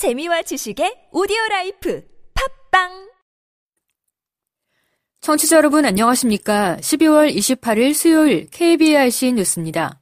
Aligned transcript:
재미와 0.00 0.40
지식의 0.40 1.08
오디오 1.12 1.36
라이프 1.50 2.02
팟빵 2.32 3.10
청취자 5.20 5.58
여러분 5.58 5.84
안녕하십니까? 5.84 6.78
12월 6.80 7.30
28일 7.30 7.92
수요일 7.92 8.46
KBRC 8.48 9.32
뉴스입니다. 9.32 10.00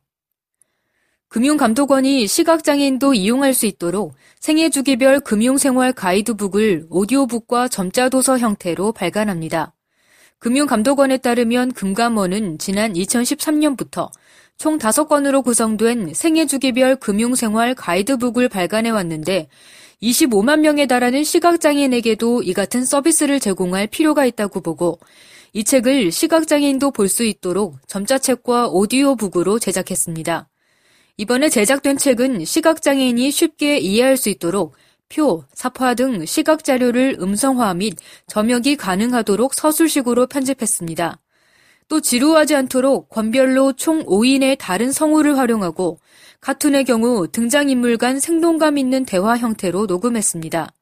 금융감독원이 1.26 2.28
시각장애인도 2.28 3.14
이용할 3.14 3.54
수 3.54 3.66
있도록 3.66 4.14
생애 4.38 4.70
주기별 4.70 5.18
금융생활 5.18 5.92
가이드북을 5.92 6.86
오디오북과 6.90 7.66
점자도서 7.66 8.38
형태로 8.38 8.92
발간합니다. 8.92 9.74
금융감독원에 10.38 11.16
따르면 11.16 11.72
금감원은 11.72 12.58
지난 12.58 12.92
2013년부터 12.92 14.10
총 14.58 14.78
5권으로 14.78 15.42
구성된 15.42 16.14
생애 16.14 16.46
주기별 16.46 16.96
금융생활 16.96 17.74
가이드북을 17.74 18.48
발간해 18.48 18.90
왔는데 18.90 19.48
25만 20.02 20.60
명에 20.60 20.86
달하는 20.86 21.24
시각장애인에게도 21.24 22.42
이 22.42 22.52
같은 22.52 22.84
서비스를 22.84 23.40
제공할 23.40 23.88
필요가 23.88 24.24
있다고 24.26 24.60
보고 24.60 25.00
이 25.52 25.64
책을 25.64 26.12
시각장애인도 26.12 26.92
볼 26.92 27.08
수 27.08 27.24
있도록 27.24 27.76
점자책과 27.88 28.68
오디오북으로 28.68 29.58
제작했습니다. 29.58 30.48
이번에 31.16 31.48
제작된 31.48 31.96
책은 31.96 32.44
시각장애인이 32.44 33.30
쉽게 33.30 33.78
이해할 33.78 34.16
수 34.16 34.28
있도록 34.28 34.76
표, 35.08 35.42
사파 35.52 35.94
등 35.94 36.24
시각 36.26 36.62
자료를 36.62 37.16
음성화 37.20 37.74
및 37.74 37.94
점역이 38.28 38.76
가능하도록 38.76 39.54
서술식으로 39.54 40.26
편집했습니다. 40.26 41.18
또 41.88 42.00
지루하지 42.00 42.54
않도록 42.54 43.08
권별로 43.08 43.72
총 43.72 44.04
5인의 44.04 44.58
다른 44.58 44.92
성우를 44.92 45.38
활용하고 45.38 45.98
카툰의 46.40 46.84
경우 46.84 47.28
등장인물 47.28 47.96
간 47.96 48.20
생동감 48.20 48.78
있는 48.78 49.04
대화 49.04 49.36
형태로 49.36 49.86
녹음했습니다. 49.86 50.72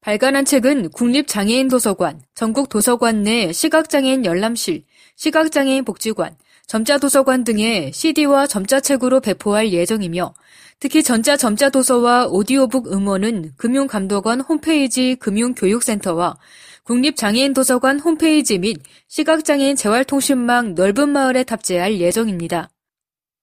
발간한 0.00 0.44
책은 0.44 0.90
국립장애인 0.90 1.68
도서관, 1.68 2.20
전국 2.34 2.68
도서관 2.68 3.22
내 3.22 3.52
시각장애인 3.52 4.24
열람실, 4.24 4.84
시각장애인 5.16 5.84
복지관, 5.84 6.36
점자도서관 6.66 7.44
등의 7.44 7.92
CD와 7.92 8.46
점자책으로 8.46 9.20
배포할 9.20 9.72
예정이며 9.72 10.34
특히 10.80 11.02
전자 11.02 11.36
점자 11.36 11.70
도서와 11.70 12.26
오디오북 12.26 12.92
음원은 12.92 13.52
금융감독원 13.56 14.42
홈페이지 14.42 15.16
금융교육센터와 15.16 16.36
국립장애인 16.84 17.54
도서관 17.54 17.98
홈페이지 17.98 18.58
및 18.58 18.78
시각장애인 19.08 19.76
재활통신망 19.76 20.74
넓은 20.74 21.08
마을에 21.08 21.42
탑재할 21.42 21.98
예정입니다. 22.00 22.70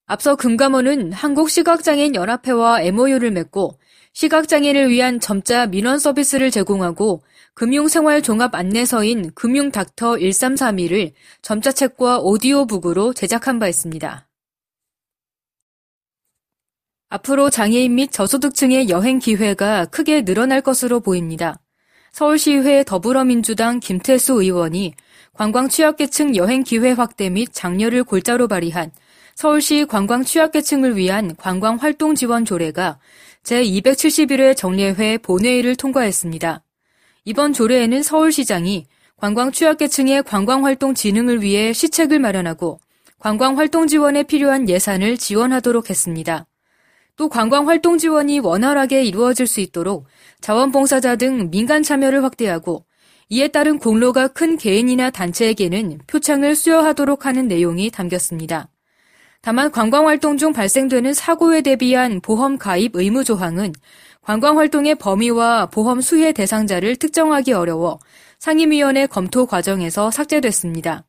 앞서 0.08 0.36
금감원은 0.36 1.14
한국시각장애인 1.14 2.14
연합회와 2.14 2.82
MOU를 2.82 3.32
맺고 3.32 3.80
시각장애인을 4.14 4.90
위한 4.90 5.20
점자 5.20 5.66
민원 5.66 5.98
서비스를 5.98 6.52
제공하고 6.52 7.24
금융생활 7.56 8.22
종합 8.22 8.54
안내서인 8.54 9.32
금융닥터 9.34 10.18
1332를 10.18 11.14
점자책과 11.42 12.20
오디오북으로 12.20 13.14
제작한 13.14 13.58
바 13.58 13.68
있습니다. 13.68 14.28
앞으로 17.10 17.50
장애인 17.50 17.96
및 17.96 18.12
저소득층의 18.12 18.90
여행 18.90 19.20
기회가 19.20 19.86
크게 19.86 20.24
늘어날 20.24 20.62
것으로 20.62 21.00
보입니다. 21.00 21.60
서울시의회 22.12 22.84
더불어민주당 22.84 23.80
김태수 23.80 24.34
의원이 24.34 24.94
관광 25.34 25.68
취약계층 25.68 26.36
여행 26.36 26.64
기회 26.64 26.92
확대 26.92 27.30
및 27.30 27.50
장려를 27.52 28.04
골자로 28.04 28.48
발의한 28.48 28.92
서울시 29.36 29.86
관광 29.86 30.24
취약계층을 30.24 30.96
위한 30.96 31.36
관광 31.36 31.76
활동 31.76 32.16
지원 32.16 32.46
조례가 32.46 33.00
제271회 33.44 34.56
정례회 34.56 35.18
본회의를 35.18 35.76
통과했습니다. 35.76 36.64
이번 37.26 37.52
조례에는 37.52 38.02
서울시장이 38.02 38.86
관광 39.18 39.52
취약계층의 39.52 40.24
관광활동 40.24 40.94
진흥을 40.94 41.42
위해 41.42 41.74
시책을 41.74 42.20
마련하고 42.20 42.80
관광활동 43.20 43.88
지원에 43.88 44.24
필요한 44.24 44.70
예산을 44.70 45.18
지원하도록 45.18 45.90
했습니다. 45.90 46.48
또 47.18 47.28
관광활동 47.28 47.98
지원이 47.98 48.40
원활하게 48.40 49.04
이루어질 49.04 49.48
수 49.48 49.60
있도록 49.60 50.08
자원봉사자 50.40 51.18
등 51.18 51.50
민간 51.50 51.84
참여를 51.84 52.24
확대하고 52.24 52.86
이에 53.28 53.50
따른 53.50 53.80
공로가 53.80 54.30
큰 54.30 54.58
개인이나 54.58 55.10
단체에게는 55.10 56.00
표창을 56.08 56.56
수여하도록 56.56 57.26
하는 57.26 57.50
내용이 57.50 57.90
담겼습니다. 57.90 58.70
다만 59.46 59.70
관광활동 59.70 60.38
중 60.38 60.54
발생되는 60.54 61.14
사고에 61.14 61.62
대비한 61.62 62.20
보험 62.20 62.58
가입 62.58 62.96
의무 62.96 63.24
조항은 63.24 63.74
관광활동의 64.24 64.96
범위와 64.96 65.68
보험 65.68 66.02
수혜 66.02 66.32
대상자를 66.32 66.96
특정하기 66.96 67.54
어려워 67.54 68.00
상임위원회 68.40 69.06
검토 69.06 69.46
과정에서 69.46 70.10
삭제됐습니다. 70.10 71.06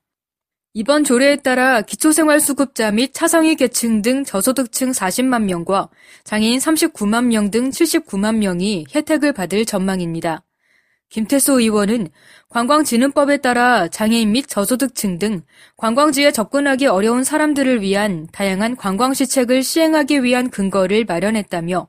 이번 0.74 1.04
조례에 1.04 1.36
따라 1.36 1.80
기초생활수급자 1.80 2.90
및 2.90 3.14
차상위 3.14 3.56
계층 3.56 4.02
등 4.02 4.22
저소득층 4.22 4.90
40만 4.90 5.44
명과 5.44 5.88
장애인 6.24 6.58
39만 6.58 7.28
명 7.28 7.50
등 7.50 7.70
79만 7.70 8.36
명이 8.36 8.88
혜택을 8.94 9.32
받을 9.32 9.64
전망입니다. 9.64 10.42
김태수 11.08 11.60
의원은 11.60 12.08
관광진흥법에 12.48 13.38
따라 13.38 13.88
장애인 13.88 14.32
및 14.32 14.46
저소득층 14.48 15.18
등 15.18 15.42
관광지에 15.76 16.32
접근하기 16.32 16.86
어려운 16.86 17.22
사람들을 17.22 17.80
위한 17.80 18.26
다양한 18.32 18.76
관광시책을 18.76 19.62
시행하기 19.62 20.24
위한 20.24 20.50
근거를 20.50 21.04
마련했다며 21.04 21.88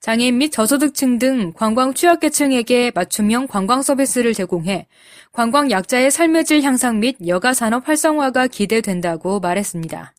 장애인 0.00 0.38
및 0.38 0.50
저소득층 0.50 1.18
등 1.18 1.52
관광 1.54 1.94
취약계층에게 1.94 2.92
맞춤형 2.94 3.46
관광 3.46 3.82
서비스를 3.82 4.34
제공해 4.34 4.86
관광 5.32 5.70
약자의 5.70 6.10
삶의 6.10 6.44
질 6.44 6.62
향상 6.62 7.00
및 7.00 7.16
여가 7.26 7.54
산업 7.54 7.88
활성화가 7.88 8.48
기대된다고 8.48 9.40
말했습니다. 9.40 10.14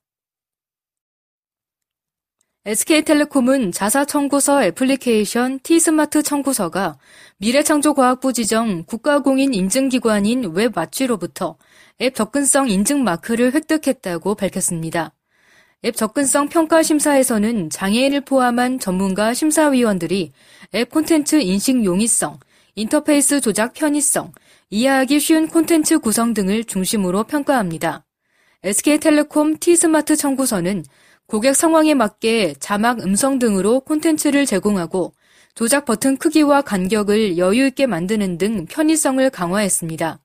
SK텔레콤은 2.70 3.72
자사 3.72 4.06
청구서 4.06 4.64
애플리케이션 4.64 5.60
T스마트 5.64 6.22
청구서가 6.22 7.00
미래창조과학부 7.40 8.32
지정 8.32 8.84
국가공인 8.84 9.56
인증기관인 9.56 10.52
웹와치로부터 10.54 11.58
앱 12.00 12.14
접근성 12.14 12.70
인증 12.70 13.04
마크를 13.04 13.56
획득했다고 13.56 14.36
밝혔습니다. 14.36 15.16
앱 15.84 15.96
접근성 15.96 16.50
평가 16.50 16.84
심사에서는 16.84 17.72
장애인을 17.72 18.22
포함한 18.22 18.78
전문가 18.78 19.34
심사위원들이 19.34 20.32
앱 20.76 20.92
콘텐츠 20.92 21.38
인식 21.38 21.84
용이성, 21.84 22.38
인터페이스 22.76 23.42
조작 23.42 23.74
편의성, 23.74 24.32
이해하기 24.70 25.20
쉬운 25.20 25.48
콘텐츠 25.48 25.98
구성 25.98 26.36
등을 26.36 26.66
중심으로 26.66 27.24
평가합니다. 27.24 28.06
SK텔레콤 28.62 29.58
T스마트 29.58 30.16
청구서는 30.16 30.84
고객 31.30 31.56
상황에 31.56 31.94
맞게 31.94 32.56
자막 32.60 33.04
음성 33.04 33.38
등으로 33.38 33.82
콘텐츠를 33.82 34.48
제공하고 34.48 35.14
조작 35.54 35.86
버튼 35.86 36.18
크기와 36.18 36.64
간격을 36.64 37.38
여유 37.38 37.68
있게 37.68 37.86
만드는 37.86 38.40
등 38.40 38.66
편의성을 38.66 39.30
강화했습니다. 39.30 40.20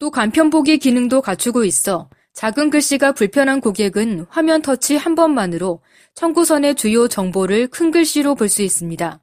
또 0.00 0.10
간편 0.10 0.50
보기 0.50 0.78
기능도 0.78 1.22
갖추고 1.22 1.64
있어 1.64 2.10
작은 2.32 2.70
글씨가 2.70 3.12
불편한 3.12 3.60
고객은 3.60 4.26
화면 4.28 4.60
터치 4.60 4.96
한 4.96 5.14
번만으로 5.14 5.82
청구선의 6.14 6.74
주요 6.74 7.06
정보를 7.06 7.68
큰 7.68 7.92
글씨로 7.92 8.34
볼 8.34 8.48
수 8.48 8.62
있습니다. 8.62 9.20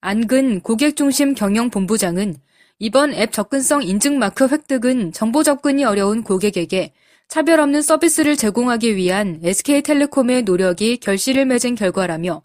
안근 0.00 0.60
고객중심 0.60 1.34
경영본부장은 1.34 2.36
이번 2.78 3.12
앱 3.12 3.32
접근성 3.32 3.82
인증 3.82 4.18
마크 4.18 4.48
획득은 4.48 5.12
정보 5.12 5.42
접근이 5.42 5.84
어려운 5.84 6.22
고객에게 6.22 6.94
차별 7.32 7.60
없는 7.60 7.80
서비스를 7.80 8.36
제공하기 8.36 8.94
위한 8.94 9.40
SK텔레콤의 9.42 10.42
노력이 10.42 10.98
결실을 10.98 11.46
맺은 11.46 11.76
결과라며 11.76 12.42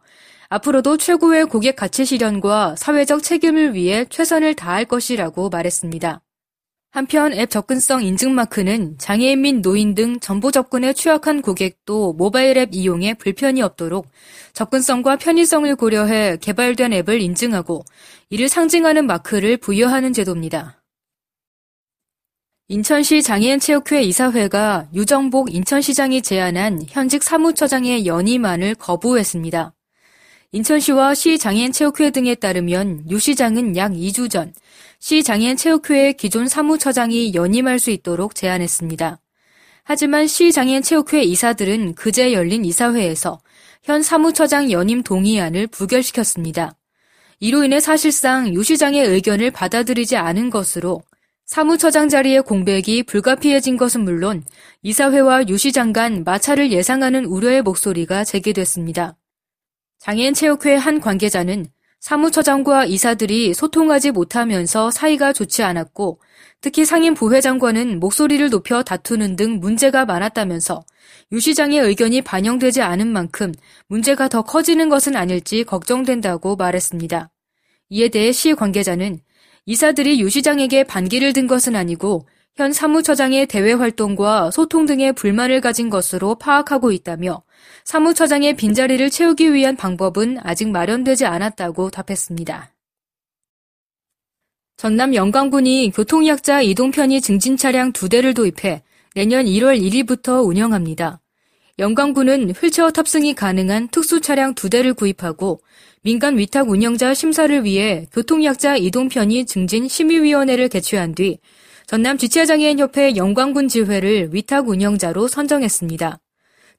앞으로도 0.48 0.96
최고의 0.96 1.48
고객 1.48 1.76
가치 1.76 2.06
실현과 2.06 2.78
사회적 2.78 3.22
책임을 3.22 3.74
위해 3.74 4.06
최선을 4.10 4.54
다할 4.54 4.86
것이라고 4.86 5.50
말했습니다. 5.50 6.22
한편 6.92 7.34
앱 7.34 7.50
접근성 7.50 8.02
인증 8.02 8.34
마크는 8.34 8.98
장애인 8.98 9.42
및 9.42 9.56
노인 9.56 9.94
등 9.94 10.22
정보 10.22 10.52
접근에 10.52 10.94
취약한 10.94 11.42
고객도 11.42 12.14
모바일 12.14 12.58
앱 12.58 12.70
이용에 12.72 13.16
불편이 13.16 13.62
없도록 13.62 14.08
접근성과 14.54 15.18
편의성을 15.18 15.76
고려해 15.76 16.38
개발된 16.40 16.94
앱을 16.94 17.20
인증하고 17.20 17.84
이를 18.30 18.48
상징하는 18.48 19.06
마크를 19.06 19.58
부여하는 19.58 20.14
제도입니다. 20.14 20.82
인천시 22.70 23.24
장애인체육회 23.24 24.04
이사회가 24.04 24.90
유정복 24.94 25.56
인천시장이 25.56 26.22
제안한 26.22 26.82
현직 26.90 27.24
사무처장의 27.24 28.06
연임안을 28.06 28.76
거부했습니다. 28.76 29.74
인천시와 30.52 31.16
시장애인체육회 31.16 32.10
등에 32.10 32.36
따르면 32.36 33.10
유 33.10 33.20
시장은 33.20 33.78
약 33.78 33.94
2주 33.94 34.30
전 34.30 34.54
시장애인체육회의 35.00 36.18
기존 36.18 36.50
사무처장이 36.50 37.34
연임할 37.34 37.80
수 37.80 37.90
있도록 37.90 38.36
제안했습니다. 38.36 39.22
하지만 39.86 40.28
시장애인체육회 40.28 41.24
이사들은 41.24 41.96
그제 41.96 42.34
열린 42.34 42.66
이사회에서 42.66 43.40
현 43.84 44.04
사무처장 44.04 44.72
연임 44.72 45.04
동의안을 45.04 45.68
부결시켰습니다. 45.68 46.74
이로 47.40 47.64
인해 47.64 47.80
사실상 47.80 48.54
유 48.54 48.62
시장의 48.62 49.06
의견을 49.06 49.52
받아들이지 49.52 50.18
않은 50.18 50.50
것으로 50.50 51.02
사무처장 51.48 52.10
자리의 52.10 52.42
공백이 52.42 53.04
불가피해진 53.04 53.78
것은 53.78 54.02
물론 54.02 54.44
이사회와 54.82 55.48
유 55.48 55.58
시장 55.58 55.94
간 55.94 56.26
마찰을 56.26 56.74
예상하는 56.74 57.24
우려의 57.24 57.62
목소리가 57.62 58.26
제기됐습니다. 58.26 59.16
장애인 60.00 60.34
체육회 60.34 60.76
한 60.76 61.00
관계자는 61.00 61.68
사무처장과 62.02 62.86
이사들이 62.86 63.54
소통하지 63.54 64.12
못하면서 64.12 64.92
사이가 64.92 65.32
좋지 65.32 65.64
않았고 65.64 66.20
특히 66.60 66.84
상임 66.84 67.14
부회장과는 67.14 68.02
목소리를 68.02 68.50
높여 68.50 68.84
다투는 68.84 69.38
등 69.38 69.62
문제가 69.62 70.06
많았다면서 70.06 70.82
유 71.32 71.40
시장의 71.40 71.80
의견이 71.80 72.24
반영되지 72.24 72.82
않은 72.82 73.08
만큼 73.08 73.54
문제가 73.88 74.28
더 74.28 74.42
커지는 74.42 74.90
것은 74.90 75.16
아닐지 75.16 75.64
걱정된다고 75.64 76.58
말했습니다. 76.58 77.32
이에 77.90 78.10
대해 78.10 78.34
시 78.34 78.54
관계자는 78.54 79.22
이사들이 79.68 80.22
유 80.22 80.30
시장에게 80.30 80.86
반기를 80.86 81.34
든 81.34 81.46
것은 81.46 81.76
아니고 81.76 82.26
현 82.56 82.72
사무처장의 82.72 83.48
대외 83.48 83.74
활동과 83.74 84.50
소통 84.50 84.86
등의 84.86 85.12
불만을 85.12 85.60
가진 85.60 85.90
것으로 85.90 86.36
파악하고 86.36 86.92
있다며 86.94 87.44
사무처장의 87.84 88.56
빈자리를 88.56 89.10
채우기 89.10 89.54
위한 89.54 89.76
방법은 89.76 90.38
아직 90.42 90.70
마련되지 90.70 91.26
않았다고 91.26 91.90
답했습니다. 91.90 92.72
전남 94.78 95.14
영광군이 95.14 95.92
교통약자 95.94 96.62
이동편의 96.62 97.20
증진 97.20 97.58
차량 97.58 97.92
두 97.92 98.08
대를 98.08 98.34
도입해 98.34 98.84
내년 99.16 99.46
1월 99.46 99.82
1일부터 99.82 100.48
운영합니다. 100.48 101.20
영광군은 101.80 102.52
휠체어 102.52 102.92
탑승이 102.92 103.36
가능한 103.36 103.90
특수 103.90 104.22
차량 104.22 104.56
두 104.56 104.70
대를 104.70 104.94
구입하고 104.94 105.62
민간 106.04 106.38
위탁 106.38 106.70
운영자 106.70 107.14
심사를 107.14 107.64
위해 107.64 108.06
교통약자 108.14 108.78
이동편의 108.78 109.46
증진 109.46 109.88
심의위원회를 109.88 110.70
개최한 110.70 111.16
뒤 111.16 111.40
전남 111.88 112.18
지체장애인협회 112.18 113.16
영광군 113.16 113.68
지회를 113.68 114.34
위탁 114.34 114.70
운영자로 114.70 115.28
선정했습니다. 115.28 116.20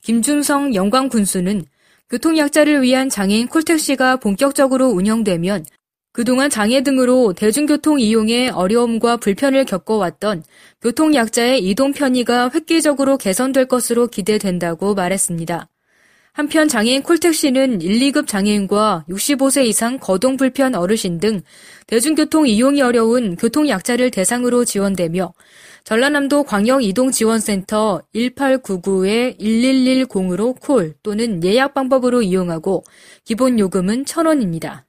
김준성 0.03 0.75
영광군수는 0.75 1.65
교통약자를 2.11 2.83
위한 2.83 3.09
장애인 3.09 3.49
콜택시가 3.49 4.17
본격적으로 4.17 4.89
운영되면 4.89 5.65
그동안 6.13 6.51
장애 6.51 6.83
등으로 6.83 7.33
대중교통 7.33 8.01
이용에 8.01 8.49
어려움과 8.49 9.19
불편을 9.19 9.65
겪어왔던 9.65 10.43
교통약자의 10.81 11.63
이동 11.63 11.93
편의가 11.93 12.51
획기적으로 12.55 13.19
개선될 13.19 13.67
것으로 13.67 14.07
기대된다고 14.07 14.95
말했습니다. 14.95 15.69
한편 16.33 16.69
장애인 16.69 17.03
콜택시는 17.03 17.83
1, 17.83 18.13
2급 18.13 18.27
장애인과 18.27 19.05
65세 19.09 19.67
이상 19.67 19.99
거동 19.99 20.37
불편 20.37 20.75
어르신 20.75 21.19
등 21.19 21.43
대중교통 21.87 22.47
이용이 22.47 22.81
어려운 22.81 23.37
교통약자를 23.37 24.11
대상으로 24.11 24.65
지원되며 24.65 25.35
전라남도 25.85 26.45
광역이동지원센터 26.45 28.03
1899-1110으로 28.15 30.59
콜 30.61 30.95
또는 31.03 31.43
예약 31.45 31.75
방법으로 31.75 32.23
이용하고 32.23 32.85
기본 33.25 33.59
요금은 33.59 34.05
1,000원입니다. 34.05 34.85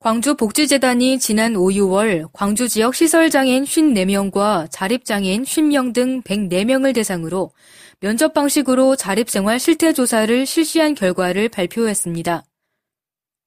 광주복지재단이 0.00 1.18
지난 1.18 1.56
5, 1.56 1.66
6월 1.66 2.28
광주 2.32 2.68
지역 2.68 2.94
시설장애인 2.94 3.64
54명과 3.64 4.68
자립장애인 4.70 5.44
50명 5.44 5.92
등 5.92 6.22
104명을 6.22 6.94
대상으로 6.94 7.52
면접 8.02 8.32
방식으로 8.32 8.96
자립생활 8.96 9.60
실태조사를 9.60 10.46
실시한 10.46 10.94
결과를 10.94 11.50
발표했습니다. 11.50 12.44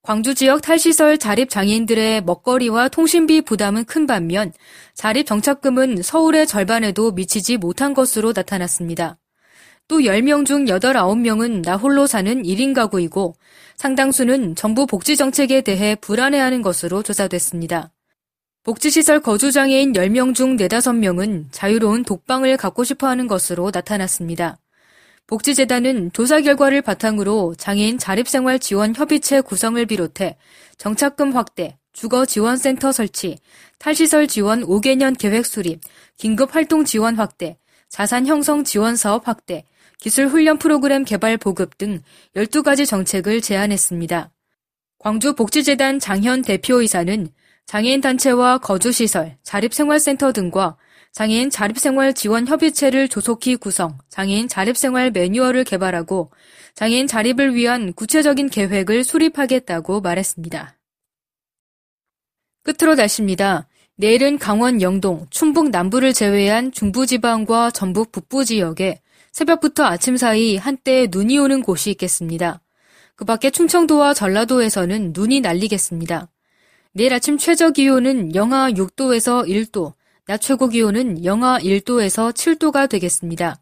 광주 0.04 0.36
지역 0.36 0.62
탈시설 0.62 1.18
자립 1.18 1.50
장애인들의 1.50 2.22
먹거리와 2.22 2.90
통신비 2.90 3.42
부담은 3.44 3.86
큰 3.86 4.06
반면 4.06 4.54
자립 4.94 5.26
정착금은 5.26 6.04
서울의 6.04 6.46
절반에도 6.46 7.14
미치지 7.14 7.58
못한 7.58 7.96
것으로 7.96 8.34
나타났습니다. 8.36 9.18
또 9.88 10.00
10명 10.00 10.46
중 10.46 10.66
8, 10.66 10.80
9명은 10.80 11.64
나 11.64 11.76
홀로 11.76 12.06
사는 12.06 12.44
1인 12.44 12.76
가구이고 12.76 13.36
상당수는 13.78 14.56
정부 14.56 14.86
복지 14.86 15.16
정책에 15.16 15.62
대해 15.62 15.96
불안해하는 15.96 16.62
것으로 16.62 17.02
조사됐습니다. 17.02 17.93
복지시설 18.64 19.20
거주장애인 19.20 19.92
10명 19.92 20.34
중 20.34 20.58
4, 20.58 20.68
5명은 20.68 21.48
자유로운 21.52 22.06
독방을 22.06 22.56
갖고 22.56 22.86
싶어 22.86 23.08
하는 23.08 23.28
것으로 23.28 23.72
나타났습니다. 23.74 24.58
복지재단은 25.28 26.14
조사 26.14 26.40
결과를 26.40 26.82
바탕으로 26.82 27.56
장애인 27.58 27.98
자립생활 27.98 28.60
지원 28.60 28.96
협의체 28.96 29.42
구성을 29.42 29.86
비롯해 29.86 30.38
정착금 30.78 31.34
확대, 31.34 31.78
주거 31.92 32.26
지원센터 32.26 32.94
설치, 32.94 33.38
탈시설 33.80 34.28
지원 34.28 34.62
5개년 34.62 35.18
계획 35.18 35.46
수립, 35.46 35.82
긴급 36.18 36.56
활동 36.56 36.86
지원 36.86 37.16
확대, 37.16 37.58
자산 37.90 38.26
형성 38.28 38.64
지원 38.64 38.96
사업 38.96 39.28
확대, 39.28 39.66
기술 39.98 40.28
훈련 40.28 40.58
프로그램 40.58 41.04
개발 41.04 41.36
보급 41.36 41.78
등 41.78 42.02
12가지 42.34 42.88
정책을 42.88 43.42
제안했습니다. 43.42 44.32
광주복지재단 45.00 46.00
장현 46.00 46.44
대표이사는 46.44 47.28
장애인 47.66 48.02
단체와 48.02 48.60
거주시설, 48.60 49.38
자립생활센터 49.44 50.32
등과 50.32 50.78
장애인 51.14 51.50
자립생활 51.52 52.14
지원 52.14 52.48
협의체를 52.48 53.08
조속히 53.08 53.56
구성, 53.56 53.98
장애인 54.10 54.48
자립생활 54.48 55.12
매뉴얼을 55.12 55.64
개발하고 55.64 56.32
장애인 56.74 57.06
자립을 57.08 57.54
위한 57.54 57.94
구체적인 57.94 58.50
계획을 58.50 59.04
수립하겠다고 59.04 60.02
말했습니다. 60.02 60.76
끝으로 62.64 62.96
날씨입니다. 62.96 63.68
내일은 63.96 64.40
강원 64.40 64.82
영동, 64.82 65.28
충북 65.30 65.70
남부를 65.70 66.14
제외한 66.14 66.72
중부지방과 66.72 67.72
전북 67.72 68.12
북부 68.12 68.44
지역에 68.44 69.00
새벽부터 69.32 69.84
아침 69.84 70.18
사이 70.18 70.58
한때 70.58 71.08
눈이 71.12 71.38
오는 71.38 71.62
곳이 71.62 71.92
있겠습니다. 71.92 72.62
그 73.16 73.26
밖에 73.26 73.52
충청도와 73.52 74.16
전라도에서는 74.16 75.12
눈이 75.14 75.42
날리겠습니다. 75.42 76.33
내일 76.96 77.12
아침 77.12 77.40
최저 77.40 77.72
기온은 77.72 78.36
영하 78.36 78.70
6도에서 78.70 79.48
1도, 79.48 79.94
낮 80.28 80.40
최고 80.40 80.68
기온은 80.68 81.26
영하 81.26 81.58
1도에서 81.58 82.32
7도가 82.32 82.88
되겠습니다. 82.88 83.56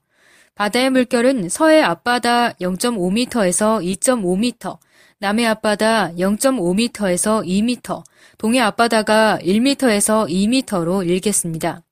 바다의 0.54 0.90
물결은 0.90 1.48
서해 1.48 1.82
앞바다 1.82 2.52
0.5m에서 2.60 3.82
2.5m, 3.82 4.78
남해 5.20 5.46
앞바다 5.46 6.12
0.5m에서 6.16 7.46
2m, 7.48 8.04
동해 8.38 8.60
앞바다가 8.60 9.40
1m에서 9.42 10.28
2m로 10.28 11.08
일겠습니다. 11.08 11.84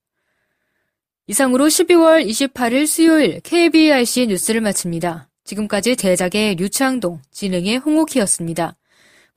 이상으로 1.27 1.67
12월 1.67 2.27
28일 2.27 2.85
수요일 2.85 3.39
KBRC 3.39 4.27
뉴스를 4.27 4.59
마칩니다. 4.59 5.29
지금까지 5.45 5.95
대작의 5.95 6.55
류창동, 6.55 7.21
진행의 7.31 7.77
홍옥희였습니다. 7.77 8.75